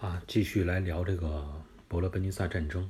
[0.00, 2.88] 啊，继续来聊这个伯罗奔尼撒战争。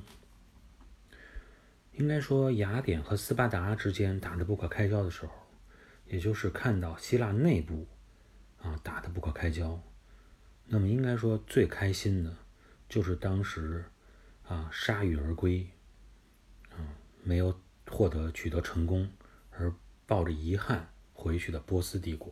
[1.93, 5.31] 应该说，雅典和斯巴达之间打得不可开交的时候，
[6.05, 7.87] 也就是看到希腊内部
[8.61, 9.81] 啊打得不可开交，
[10.67, 12.37] 那么应该说最开心的，
[12.87, 13.85] 就是当时
[14.47, 15.67] 啊铩羽而归，
[16.69, 16.77] 啊
[17.23, 19.09] 没有获得取得成功，
[19.49, 19.73] 而
[20.05, 22.31] 抱着遗憾回去的波斯帝国。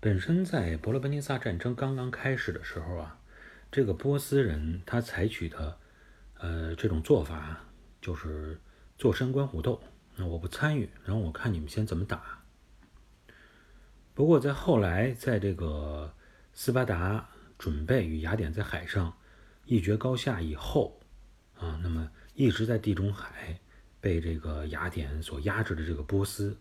[0.00, 3.18] 本身在伯罗奔尼撒战争刚刚开始的时候啊，
[3.72, 5.76] 这个波斯人他采取的，
[6.34, 7.64] 呃，这种做法
[8.00, 8.60] 就是
[8.96, 9.82] 坐山观虎斗。
[10.14, 12.44] 那我不参与，然后我看你们先怎么打。
[14.14, 16.14] 不过在后来，在这个
[16.52, 17.28] 斯巴达
[17.58, 19.12] 准备与雅典在海上
[19.64, 21.00] 一决高下以后，
[21.56, 23.58] 啊，那么一直在地中海
[24.00, 26.56] 被这个雅典所压制的这个波斯，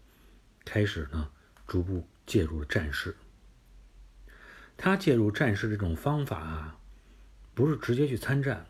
[0.65, 1.29] 开始呢
[1.67, 3.15] 逐步介入了战事。
[4.77, 6.79] 他介入战事这种方法啊，
[7.55, 8.63] 不是直接去参战，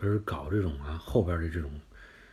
[0.00, 1.70] 而是搞这种啊后边的这种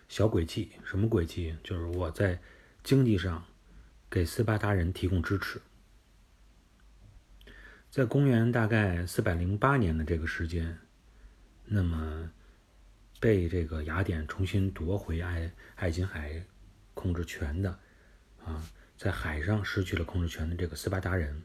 [0.08, 0.72] 小诡计。
[0.86, 1.54] 什么诡计？
[1.62, 2.40] 就是我在
[2.84, 3.44] 经济上
[4.10, 5.62] 给斯巴达人提供支持。
[7.92, 10.80] 在公元大概四百零八年的这个时间，
[11.66, 12.32] 那么
[13.20, 16.42] 被这个雅典重新夺回爱爱琴海
[16.94, 17.78] 控制权的
[18.46, 18.64] 啊，
[18.96, 21.42] 在海上失去了控制权的这个斯巴达人。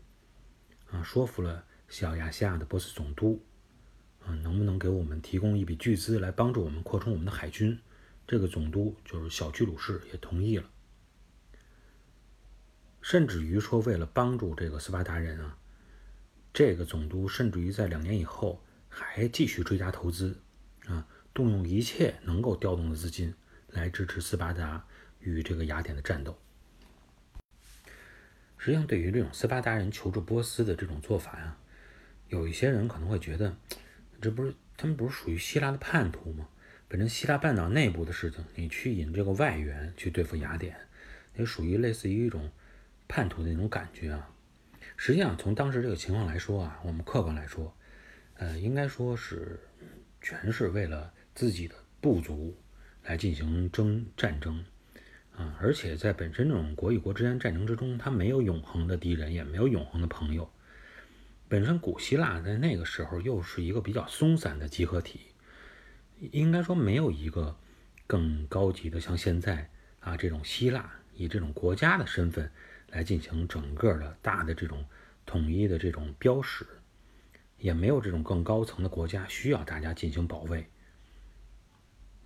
[0.93, 3.43] 啊，说服了小亚细亚的波斯总督，
[4.25, 7.81] 啊，能不能给我们提供一笔巨资来帮助我们扩充我们的海军？
[8.27, 10.71] 这个总督就是小居鲁士也同意了，
[13.01, 15.59] 甚至于说为了帮助这个斯巴达人啊，
[16.53, 20.41] 这个总督甚至于在两年以后还继续追加投资，
[20.87, 23.35] 啊，动用一切能够调动的资金
[23.69, 24.87] 来支持斯巴达
[25.19, 26.39] 与这个雅典的战斗。
[28.65, 31.57] 实际上，对于这种斯巴达人求助波斯的这种做法呀，
[32.29, 33.57] 有一些人可能会觉得，
[34.21, 36.47] 这不是他们不是属于希腊的叛徒吗？
[36.87, 40.77] 本身希腊半岛内部的事情，你去引这个外援去对付雅典，
[41.35, 42.53] 也属于类似于一种
[43.09, 44.31] 叛徒的那种感觉啊。
[44.97, 47.77] 实际上，从当时这个情况来说啊，我们客观来说，
[48.35, 49.59] 呃，应该说是
[50.21, 52.57] 全是为了自己的部族
[53.03, 54.65] 来进行争战争。
[55.37, 60.51] 啊，而且在本身这种国与国之间战争之中，它没有永恒的敌人，也没有永恒的朋友。
[61.49, 65.21] 本身古希腊在那个时候又是一个比较松散的集合体，
[66.33, 67.57] 应该说没有一个
[68.07, 69.71] 更高级的，像现在
[70.01, 72.51] 啊这种希腊以这种国家的身份
[72.91, 74.85] 来进行整个的大的这种
[75.25, 76.67] 统一的这种标识，
[77.57, 80.69] 也没有这种更高层的国家需要大家进行保卫。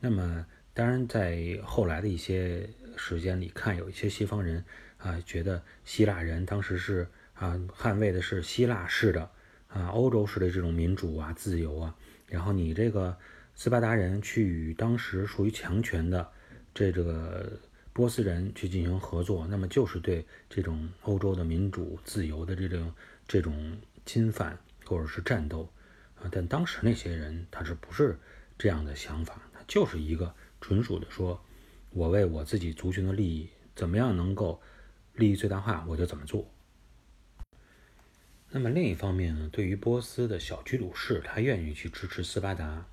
[0.00, 0.44] 那么。
[0.76, 4.62] 当然，在后来的一些时间里看，有一些西方人
[4.98, 9.30] 啊，觉得希腊人当时是啊，捍卫的是希腊式的
[9.68, 11.96] 啊，欧洲式的这种民主啊、自由啊。
[12.26, 13.16] 然后你这个
[13.54, 16.30] 斯巴达人去与当时属于强权的
[16.74, 17.58] 这这个
[17.94, 22.92] 波斯人去进行合作，那么就是对这种欧洲的民主自由的这种
[23.26, 25.72] 这种侵犯或者是战斗
[26.20, 26.28] 啊。
[26.30, 28.18] 但当时那些人他是不是
[28.58, 29.40] 这样的想法？
[29.54, 30.34] 他就是一个。
[30.60, 31.40] 纯属的说，
[31.90, 34.60] 我为我自己族群的利益，怎么样能够
[35.14, 36.50] 利益最大化，我就怎么做。
[38.50, 42.86] 那么另一方面呢，对于波斯的小居鲁士，他愿意去支持斯巴达，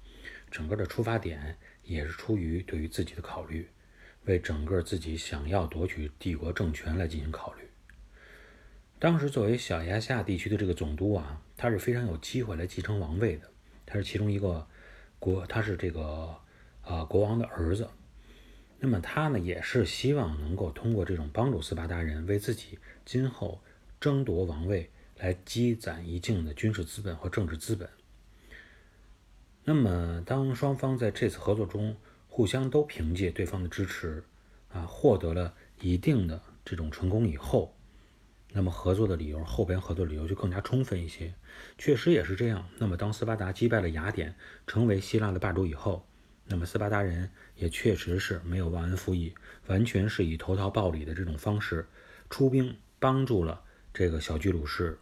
[0.51, 3.69] 整个的出发点也是出于对于自己的考虑，
[4.25, 7.61] 为整个自己想要夺取帝国政权来进行考虑。
[8.99, 13.49] 当时作为小亚细亚地区的这个总督啊，他是非常有机会来继承王位的，
[13.85, 14.67] 他是其中一个
[15.19, 16.42] 国，他是这个。
[16.83, 17.89] 啊，国王的儿子，
[18.79, 23.61] 那么他呢，也是希望能够通过这种帮助斯巴达人，为自己今后
[23.99, 27.89] 争夺王位来积攒一定的军事资本和政治资本。
[29.63, 31.95] 那么，当双方在这次合作中
[32.27, 34.21] 互相都凭借对方的支持，
[34.67, 37.73] 啊，获得了一定的这种成功以后，
[38.51, 41.33] 那么合作的理由，后边合作理由就更加充分一些。
[41.77, 42.67] 确实也是这样。
[42.77, 44.35] 那么，当斯巴达击败了雅典，
[44.67, 46.05] 成为希腊的霸主以后，
[46.45, 49.33] 那么斯巴达人也确实是没有忘恩负义，
[49.67, 51.87] 完全是以投桃报李的这种方式
[52.29, 53.61] 出兵帮助了
[53.93, 54.97] 这个小居鲁士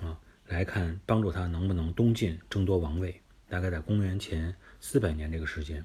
[0.00, 3.20] 啊，来看帮助他能不能东进争夺王位。
[3.46, 5.84] 大概在公元前四百年这个时间，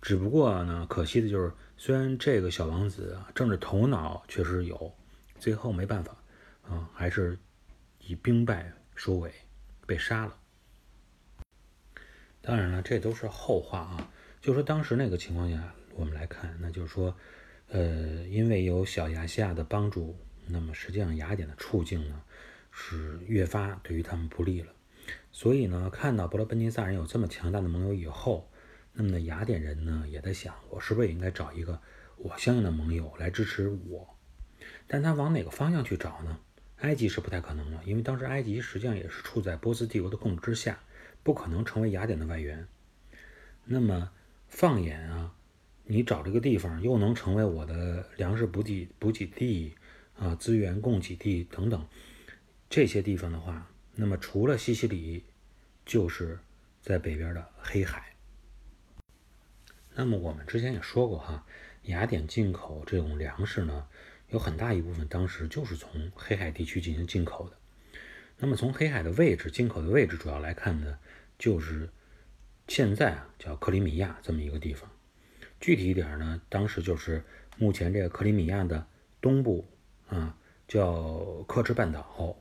[0.00, 4.92] 只不过呢，可惜的就是，虽然这个小王子啊政治头脑确实有，
[5.38, 6.16] 最后没办法
[6.62, 7.38] 啊，还是
[8.00, 9.32] 以兵败收尾，
[9.86, 10.36] 被杀了。
[12.42, 14.10] 当然了，这都是后话啊。
[14.40, 17.16] 就说当时那个情况下，我们来看，那就是说，
[17.68, 20.18] 呃，因为有小亚细亚的帮助，
[20.48, 22.20] 那么实际上雅典的处境呢，
[22.72, 24.72] 是越发对于他们不利了。
[25.30, 28.50] 所以呢，看到伯罗奔尼撒人有这么强大的盟友以后，
[28.92, 31.80] 那么呢，雅典人呢也在想，我是不是也应该找一个
[32.16, 34.16] 我相应的盟友来支持我？
[34.88, 36.40] 但他往哪个方向去找呢？
[36.78, 40.80] 埃及是不太可能了，因为当时埃及实际上也是处在波斯帝国的控制之下，
[41.22, 42.66] 不可能成为雅典的外援。
[43.64, 44.10] 那么
[44.48, 45.34] 放眼啊，
[45.84, 49.74] 你找这个地方又能成为我的粮食补给补给地
[50.16, 51.86] 啊，资源供给地等等
[52.68, 55.24] 这些地方的话，那么除了西西里，
[55.86, 56.38] 就是
[56.80, 58.14] 在北边的黑海。
[59.94, 61.46] 那么我们之前也说过哈，
[61.82, 63.86] 雅典进口这种粮食呢。
[64.28, 67.56] 有很大一部分当时就是从黑海地区进行进口的。
[68.42, 70.98] 那么从黑海的位置，进口的位置主要来看呢，
[71.38, 71.88] 就是
[72.66, 74.90] 现在啊叫克里米亚这么一个地方。
[75.60, 77.22] 具体一点呢，当时就是
[77.56, 78.84] 目前这个克里米亚的
[79.20, 79.64] 东部
[80.08, 80.36] 啊，
[80.66, 82.36] 叫科赤半岛，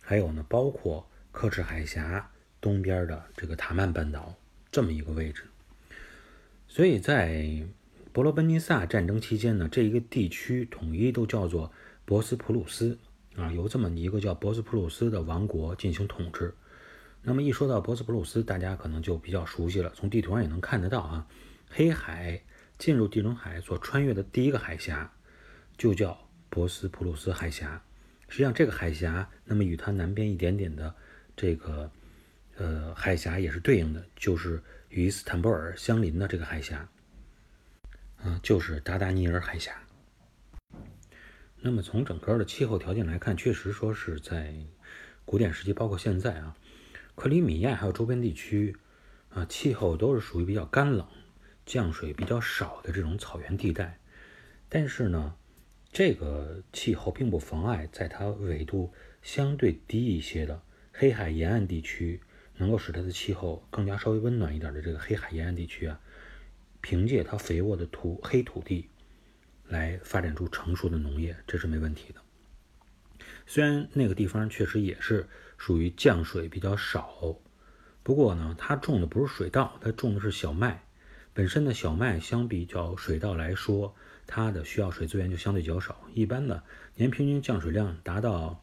[0.00, 2.30] 还有呢包括科赤海峡
[2.60, 4.32] 东边的这个塔曼半岛
[4.70, 5.42] 这么一个位置。
[6.68, 7.44] 所以在
[8.12, 11.72] 伯罗奔尼撒战争期间呢，这一个地区统一都叫做
[12.04, 12.96] 博斯普鲁斯
[13.40, 16.54] 啊，由这么一个叫博斯普鲁斯的王国进行统治。
[17.22, 21.26] 那么一说到博斯普鲁斯，大家可能就比较熟悉了，从地图上也能看得到啊。
[21.68, 22.42] 黑海
[22.78, 25.12] 进入地中海所穿越的第一个海峡
[25.76, 27.82] 就叫博斯普鲁斯海峡。
[28.28, 30.94] 实际上，这个海峡那么与它南边一点点的
[31.36, 31.90] 这个
[32.56, 36.88] 呃海峡也是对应的，就是与伊斯坦布尔相邻的这个海峡。
[38.22, 39.72] 啊，就是达达尼尔海峡。
[41.62, 44.54] 那么从整个的气候条件来看，确实说是在
[45.26, 46.56] 古典时期，包括现在啊，
[47.14, 48.74] 克里米亚还有周边地区
[49.28, 51.06] 啊，气候都是属于比较干冷、
[51.66, 53.98] 降水比较少的这种草原地带。
[54.70, 55.34] 但是呢，
[55.92, 60.62] 这个气候并不妨碍在它纬度相对低一些的
[60.94, 62.22] 黑海沿岸地区，
[62.56, 66.00] 能够使它的气候更加稍微温暖一点的这个黑海沿岸地区啊。
[66.80, 68.88] 凭借它肥沃的土黑土地，
[69.70, 72.20] 来发展出成熟的农业，这是没问题的。
[73.46, 75.26] 虽然那个地方确实也是
[75.56, 77.36] 属于降水比较少，
[78.02, 80.82] 不过呢，它种的不是水稻，它种的是小麦。
[81.32, 83.94] 本身的小麦相比较水稻来说，
[84.26, 86.08] 它的需要水资源就相对较少。
[86.12, 86.62] 一般的
[86.96, 88.62] 年平均降水量达到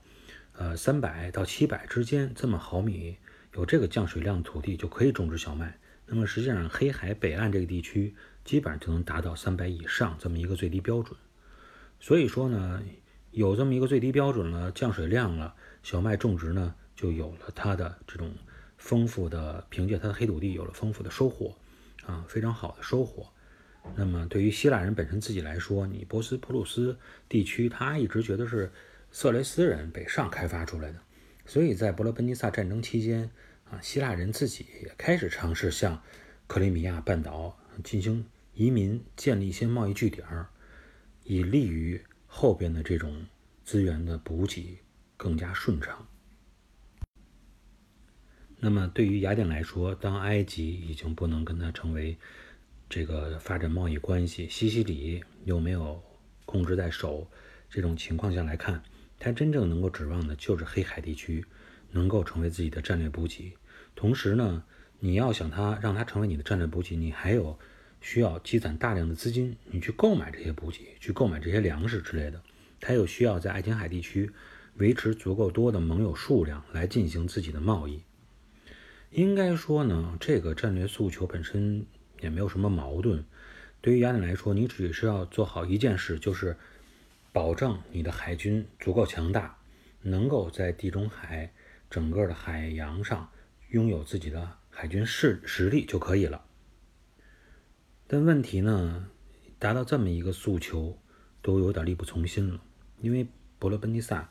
[0.54, 3.18] 呃三百到七百之间这么毫米，
[3.54, 5.80] 有这个降水量的土地就可以种植小麦。
[6.06, 8.16] 那么实际上，黑海北岸这个地区
[8.48, 11.16] 基本上就能达到三百以上这么一个最低标准。
[12.00, 12.82] 所以说呢，
[13.32, 15.54] 有这么一个最低标准了，降水量了，
[15.84, 18.34] 小麦种植呢就有了它的这种
[18.78, 21.56] 丰富的，凭借它的黑土地有了丰富的收获
[22.06, 23.28] 啊，非常好的收获。
[23.96, 26.98] 那么对于希腊人本身自己来说，你波斯普鲁斯
[27.30, 28.72] 地区，他一直觉得是
[29.12, 31.00] 色雷斯人北上开发出来的，
[31.46, 33.30] 所以在伯罗奔尼撒战争期间。
[33.70, 36.02] 啊，希腊人自己也开始尝试向
[36.48, 38.26] 克里米亚半岛进行
[38.58, 40.26] 移民，建立一些贸易据点，
[41.24, 43.28] 以利于后边的这种
[43.64, 44.80] 资源的补给
[45.16, 46.08] 更加顺畅。
[48.60, 52.18] 那么，对于雅典来说，当埃及已经不能跟它成为
[52.90, 56.04] 这个发展贸易关系，西西里又没有
[56.48, 57.30] 控制在手，
[57.70, 58.82] 这种情况下来看，
[59.20, 61.46] 它真正能够指望的就是黑海地区。
[61.90, 63.56] 能够成为自己的战略补给，
[63.96, 64.66] 同时呢，
[65.00, 67.58] 你要想它让它成为你的战略补给，你还有
[68.02, 72.42] 需要积攒大量的资金，你去购买这些补给，去购买这些粮食之类的。
[72.80, 74.32] 它又需要在爱琴海地区
[74.76, 78.02] 维持足够多的盟友数量来进行自己的贸易。
[79.12, 81.86] 应该说呢，这个战略诉求本身
[82.22, 83.24] 也没有什么矛盾。
[83.82, 86.58] 对于雅典来说，你只是要做好一件事，就是
[87.32, 89.58] 保证你的海军足够强大，
[90.02, 91.52] 能够在地中海。
[91.90, 93.32] 整个的海洋上
[93.70, 96.44] 拥有自己的海军势实力就可以了。
[98.08, 99.10] 但问题呢，
[99.60, 100.98] 达到这么一个诉求
[101.42, 102.62] 都有点力不从心了。
[103.02, 103.28] 因为
[103.60, 104.30] 伯罗奔尼撒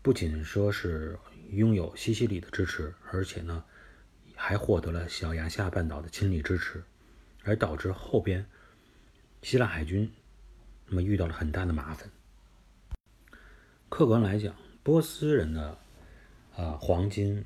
[0.00, 1.18] 不仅说是
[1.50, 3.64] 拥有西西里的支持，而且呢
[4.34, 6.82] 还获得了小亚细亚半岛的亲力支持，
[7.44, 8.46] 而导致后边
[9.42, 10.10] 希腊海军
[10.86, 12.10] 那么遇到了很大的麻烦。
[13.88, 15.78] 客观来讲，波斯人的。
[16.56, 17.44] 啊，黄金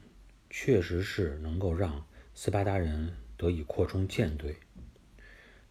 [0.49, 2.03] 确实是能够让
[2.35, 4.57] 斯巴达人得以扩充舰队，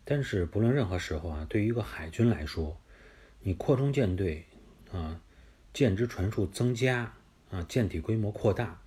[0.03, 2.79] 但是不论任何时候啊，对于一个海军来说，
[3.41, 4.45] 你扩充舰队
[4.91, 5.21] 啊，
[5.73, 7.13] 舰只船数增加
[7.49, 8.81] 啊，舰体规模扩大，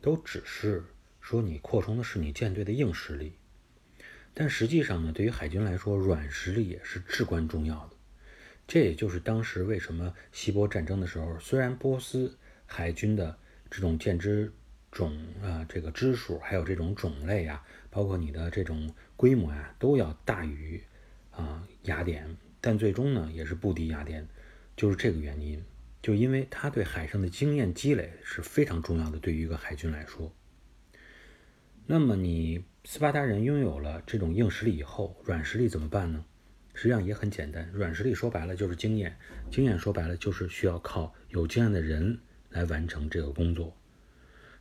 [0.00, 0.84] 都只是
[1.20, 3.32] 说你扩充的是你舰队的硬实力，
[4.34, 7.96] 但实际上呢，对于海军来说，软实力也是至关重要的。
[8.68, 13.38] 这也就是当时为什么希波战争的时候，虽然波斯海军的
[13.70, 14.52] 这种舰只
[14.90, 20.82] 种啊，这个支数，还有这种种类啊，包括你的这种规模呀，都要大于
[21.30, 24.28] 啊雅典，但最终呢，也是不敌雅典，
[24.76, 25.64] 就是这个原因，
[26.02, 30.32] 就因为他对海上的经验积累是非常重要的，对于一个海军来说。
[31.86, 36.24] 那么你斯巴达人拥有了这种硬实力以后，软实力怎么办呢？
[36.74, 39.16] 实际上也很简单，软实力说白了就是经验，
[39.50, 42.18] 经验说白了就是需要靠有经验的人
[42.50, 43.74] 来完成这个工作。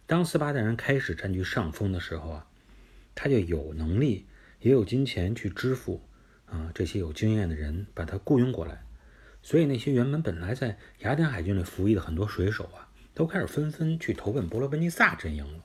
[0.05, 2.47] 当斯巴达人开始占据上风的时候啊，
[3.15, 4.27] 他就有能力，
[4.65, 6.01] 也有金钱去支付
[6.47, 8.83] 啊这些有经验的人把他雇佣过来。
[9.43, 15.63] 所以那些原本本来在雅典海军里服役的很多水手啊，都开始纷纷去投奔伯罗奔尼撒阵营了。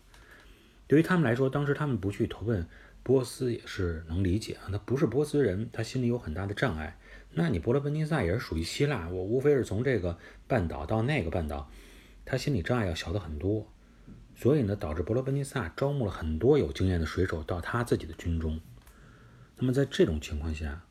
[0.86, 2.66] 对于他们来说，当时他们不去投奔。
[3.02, 6.98] 波斯也是能理解啊，他不是波斯人，他心里有很大的障碍。
[7.32, 11.70] 那你伯罗奔尼撒也是属于希腊，我无非是从这个半岛到那个半岛，
[12.26, 13.66] 他心理障碍要小的很多。
[14.36, 18.60] 所以呢，导致伯罗奔尼撒招募了很多有经验的水手到他自己的军中。
[19.62, 20.82] 那么在这种情况下，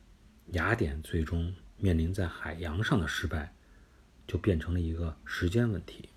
[0.52, 3.52] 雅典最终面临在海洋上的失败，
[4.28, 6.10] 就变成了一个时间问题。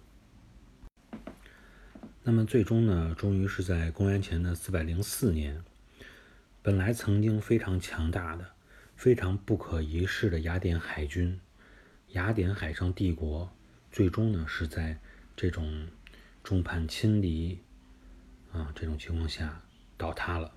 [2.22, 5.64] 那么最终呢，终于是在公元前的四百零四年。
[6.60, 8.50] 本来曾经非常强大的、
[8.96, 11.40] 非常不可一世的雅典海军，
[12.08, 13.50] 雅典海上帝国，
[13.90, 15.00] 最终呢是在
[15.34, 15.88] 这种
[16.44, 17.58] 众叛亲离
[18.52, 19.62] 啊这种情况下
[19.96, 20.52] 倒塌了。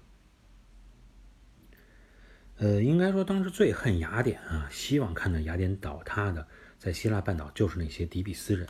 [2.58, 6.48] 呃，应该说当时最恨雅典啊，希望看到雅典倒塌的，
[6.80, 8.66] 在希腊半岛就是那些底比斯人，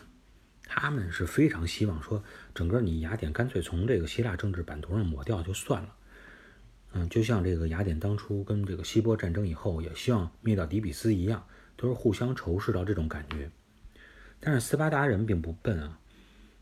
[0.63, 2.24] 他们是非常希望说，
[2.56, 5.96] 整个你雅典干脆从这个希腊政治版图上抹掉就算了。
[6.94, 11.46] 嗯，就像这个雅典当初跟这个希波战争以后，也希望灭掉底比斯一样，
[11.77, 13.51] 都是互相仇视到这种感觉。
[14.39, 16.00] 但是斯巴达人并不笨啊，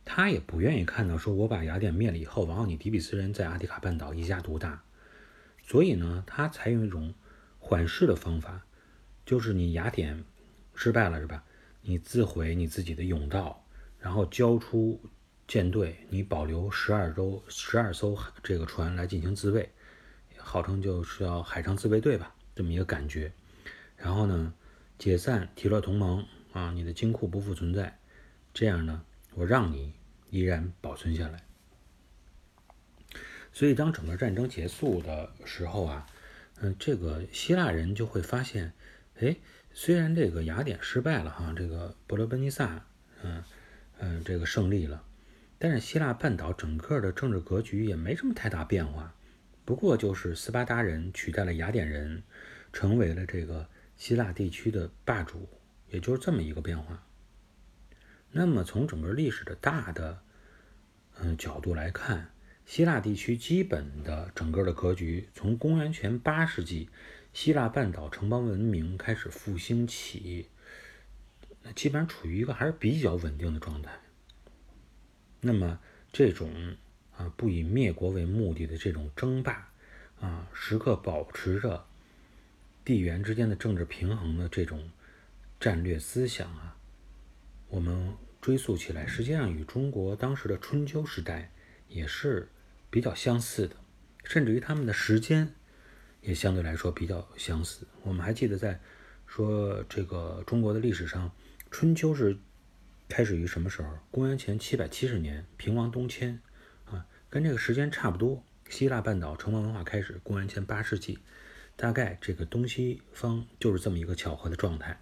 [0.04, 4.84] 他也不愿意看到说我把雅典灭了以后，然后你底比斯人在阿提卡半岛一家独大。
[5.64, 7.14] 所以呢，他采用一种
[7.58, 8.66] 缓释的方法，
[9.26, 10.24] 就是你雅典
[10.76, 11.44] 失败了是吧？
[11.82, 13.66] 你自毁你自己的甬道，
[14.00, 15.02] 然后交出
[15.48, 19.70] 舰队，你保留十二艘十二艘这个船来进行自卫。
[20.38, 23.32] 号称就是要海上自卫队吧，这么一个感觉。
[23.96, 24.54] 然后呢，
[24.98, 27.98] 解散提洛同盟啊，你的金库不复存在。
[28.54, 29.04] 这样呢，
[29.36, 29.94] 我让你
[30.30, 31.46] 依然保存下来。
[33.54, 36.08] 所以，当整个战争结束的时候啊，
[36.60, 38.74] 嗯，这个希腊人就会发现，
[39.20, 39.36] 哎，
[39.72, 42.84] 虽然这个雅典失败了哈，这个伯罗奔尼撒，
[43.22, 43.44] 嗯
[44.00, 45.04] 嗯，这个胜利了，
[45.60, 49.14] 但是希腊半岛整个的政治格局也没什么太大变化。
[49.66, 52.24] 不过就是斯巴达人取代了雅典人，
[52.74, 55.48] 成为了这个希腊地区的霸主，
[55.90, 57.06] 也就是这么一个变化。
[58.32, 60.20] 那么从整个历史的大的
[61.20, 62.33] 嗯角度来看，
[62.66, 66.90] 希腊地区基本的整个的格局，从公元前八世纪
[67.34, 70.50] 希腊半岛城邦文明开始复兴起，
[71.76, 73.92] 基本上处于一个还是比较稳定的状态。
[75.42, 75.80] 那么
[76.12, 76.76] 这种。
[77.16, 79.70] 啊，不以灭国为目的的这种争霸，
[80.20, 81.86] 啊，时刻保持着
[82.84, 84.90] 地缘之间的政治平衡的这种
[85.60, 86.76] 战略思想啊，
[87.70, 91.52] 我们追溯起来，实际上与中国当时的春秋时代
[91.88, 92.50] 也是
[92.94, 93.76] 比较相似的，
[94.24, 95.56] 甚至于他们的时间
[96.22, 97.88] 也相对来说比较相似。
[98.04, 98.80] 我们还记得在
[99.26, 101.32] 说这个中国的历史上，
[101.72, 102.38] 春秋是
[103.10, 103.90] 开始于什么时候？
[104.12, 106.40] 公元前七百七十年，平王东迁。
[106.86, 111.18] 啊跟这个时间差不多，希腊半岛城邦文化开始，公元前八世纪，
[111.76, 115.02] 大概这个东西方就是这么一个巧合的状态。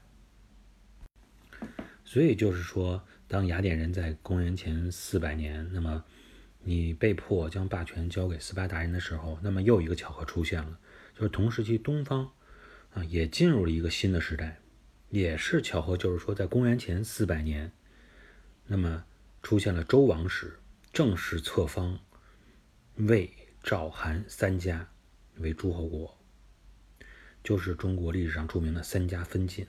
[2.06, 6.06] 所以就是说，当雅典人在公元前四百年，那么
[6.64, 10.80] 你被迫将霸权交给斯巴达人的时候，那么又一个巧合出现了，
[11.16, 12.32] 就是同时期东方
[12.94, 14.60] 啊也进入了一个新的时代，
[15.10, 17.72] 也是巧合，就是说在公元前四百年，
[18.68, 19.06] 那么
[19.42, 20.60] 出现了周王室
[20.94, 22.00] 正式册封。
[22.96, 24.90] 魏、赵、韩三家
[25.38, 26.18] 为诸侯国，
[27.42, 29.66] 就是中国历史上著名的三家分晋。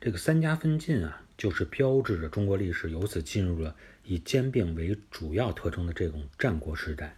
[0.00, 7.16] 这个三家分晋啊，就是标志着中国历史由此进入了以兼并为主要特征的这种战国时代。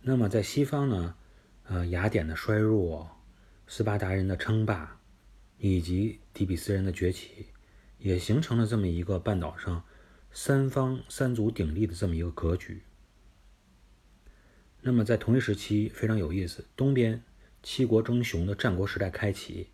[0.00, 1.14] 那么在西方呢，
[1.64, 3.10] 呃，雅典的衰弱、
[3.66, 5.00] 斯巴达人的称霸，
[5.58, 7.46] 以及底比斯人的崛起，
[7.98, 9.84] 也形成了这么一个半岛上
[10.32, 12.82] 三方三足鼎立的这么一个格局。
[14.80, 17.22] 那么在同一时期非常有意思，东边
[17.62, 19.68] 七国争雄的战国时代开启，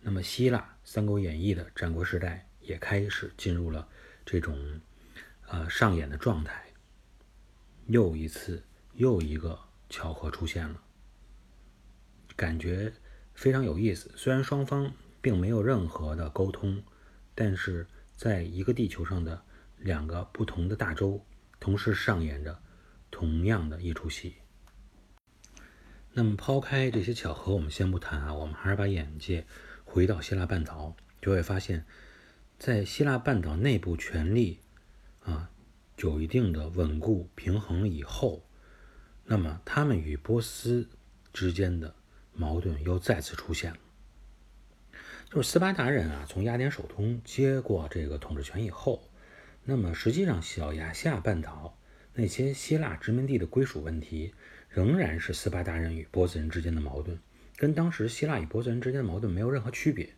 [0.00, 3.88] 那么希腊《三国演义》的战国时代也开始进入了
[4.24, 4.80] 这种
[5.48, 6.64] 呃上演的状态。
[7.86, 8.62] 又一次，
[8.94, 9.58] 又一个
[9.88, 10.80] 巧合出现了，
[12.36, 12.92] 感觉
[13.34, 14.12] 非常有意思。
[14.16, 16.80] 虽然双方并没有任何的沟通，
[17.34, 19.42] 但是在一个地球上的
[19.78, 21.26] 两个不同的大洲，
[21.58, 22.62] 同时上演着
[23.10, 24.36] 同样的一出戏。
[26.12, 29.44] 那么，抛开这些巧合，我们先不谈啊，我们还是把眼界
[29.84, 31.84] 回到希腊半岛，就会发现，
[32.60, 34.60] 在希腊半岛内部权力
[35.24, 35.50] 啊。
[35.96, 38.42] 有一定的稳固平衡以后，
[39.24, 40.88] 那么他们与波斯
[41.32, 41.94] 之间的
[42.32, 43.78] 矛盾又再次出现了。
[45.30, 49.10] 就是斯巴达人啊，从雅典首都接过这个统治权以后，
[49.64, 51.78] 那么实际上小亚细亚半岛
[52.14, 54.34] 那些希腊殖民地的归属问题，
[54.68, 57.18] 仍然是斯巴达人与波斯人之间的矛盾，
[57.56, 60.14] 跟当时希腊与波斯人之间的矛盾没有任何区别。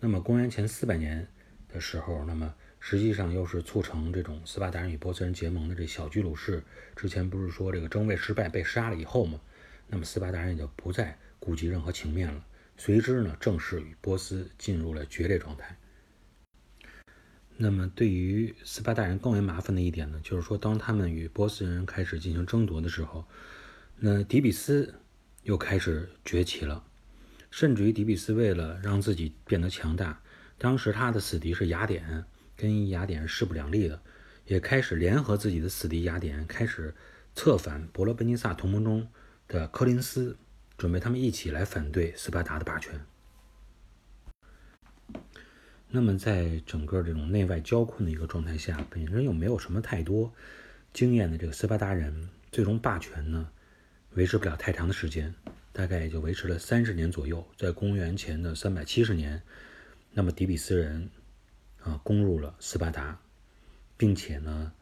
[0.00, 1.26] 那么公元前四百年
[1.74, 2.54] 的时候，那么。
[2.86, 6.62] 实际上又是促成这种斯巴达人与波斯人结盟的这小居鲁士，
[6.94, 9.40] 之前不是说这个争位失败被杀了以后吗？
[9.86, 12.44] 那么斯巴达人也就不再顾及任何情面了，
[12.76, 15.74] 随之呢正式与波斯进入了决裂状态。
[17.56, 23.24] 那么对于斯巴达人更为麻烦的一点呢，就是说当他们与波斯人开始进行争夺的时候，
[23.96, 24.94] 那底比斯
[25.44, 26.84] 又开始崛起了，
[27.50, 30.20] 甚至于底比斯为了让自己变得强大，
[30.58, 32.24] 当时他的死敌是雅典。
[32.56, 34.00] 跟雅典势不两立的，
[34.46, 36.94] 也开始联合自己的死敌雅典，开始
[37.34, 39.08] 策反伯罗奔尼撒同盟中
[39.48, 40.36] 的柯林斯，
[40.78, 43.04] 准备他们一起来反对斯巴达的霸权。
[45.88, 50.32] 那么，在整个这种内外交困的一个状态下，本身又没有什么太多
[50.92, 53.48] 经验的这个斯巴达人，最终霸权呢
[54.12, 55.34] 维持不了太长的时间，
[55.72, 57.44] 大概也就维持了三十年左右。
[57.56, 59.42] 在公元前的三百七十年，
[60.14, 61.10] 那么底比斯人。
[61.82, 63.20] 啊，攻入了斯巴达，
[63.98, 64.72] 并且呢，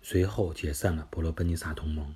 [0.00, 2.14] 随后解散了伯罗奔尼撒同盟。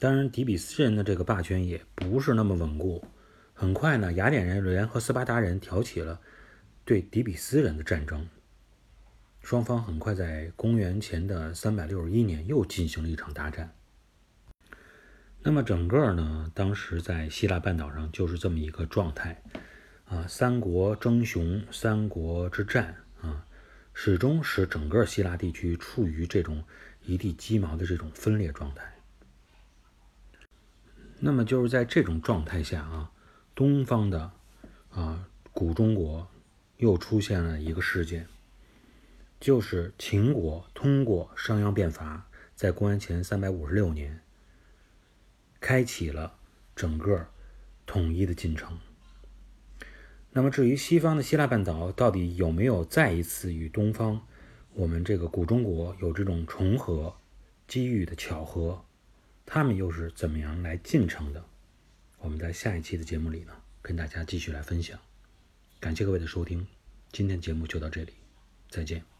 [0.00, 3.06] 当然，底比斯人的这个霸权也不是那么稳固。
[3.54, 6.20] 很快呢，雅典人联合斯巴达人挑起了
[6.84, 8.28] 对底比斯人的战争。
[9.40, 13.72] 双方很快在公元前的三百六十一年又进行了一场大战。
[15.44, 19.40] 那么，整个呢，当时在希腊半岛上就是这么一个状态。
[20.08, 23.44] 啊，三国争雄，三国之战啊，
[23.92, 26.62] 始终使整个希腊地区处于这种
[27.04, 28.94] 一地鸡毛的这种分裂状态。
[31.18, 33.10] 那么就是在这种状态下啊，
[33.54, 34.30] 东方的
[34.90, 36.28] 啊古中国
[36.76, 38.28] 又出现了一个事件，
[39.40, 44.20] 就是秦国通过商鞅变法，在公元前三百五十六年，
[45.58, 46.36] 开启了
[46.76, 47.26] 整个
[47.86, 48.78] 统一的进程。
[50.36, 54.20] 那么，至于西方的希腊半岛到底有没有再一次与东方
[54.74, 57.16] 我们这个古中国有这种重合、
[57.66, 58.84] 机遇的巧合，
[59.46, 61.42] 他们又是怎么样来进程的？
[62.18, 64.98] 我们在下一期的节目里呢，跟大家继续来分享。
[65.80, 66.66] 感谢各位的收听，
[67.12, 68.12] 今天节目就到这里，
[68.68, 69.15] 再见。